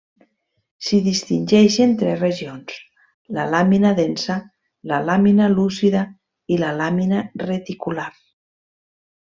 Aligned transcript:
S'hi 0.85 0.97
distingeixen 1.07 1.91
tres 1.99 2.15
regions, 2.23 2.79
la 3.37 3.45
làmina 3.51 3.93
densa, 4.01 4.39
la 4.93 5.01
làmina 5.11 5.51
lúcida 5.55 6.03
i 6.57 6.61
la 6.65 6.75
làmina 6.83 7.23
reticular. 7.47 8.09